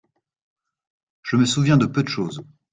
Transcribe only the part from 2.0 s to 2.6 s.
de chose.